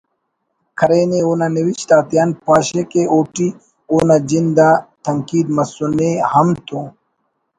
کرینے 0.77 1.19
اونا 1.25 1.47
نوشت 1.55 1.89
آتیان 1.99 2.29
پاش 2.45 2.67
ءِ 2.81 2.83
کہ 2.91 3.01
اوٹی 3.13 3.47
اونا 3.91 4.17
جند 4.29 4.57
آ 4.67 4.69
تنقید 5.03 5.47
مسنے 5.55 6.11
ہم 6.31 6.47
تو 6.67 6.79